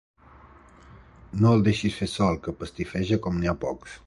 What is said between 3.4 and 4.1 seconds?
n'hi ha pocs.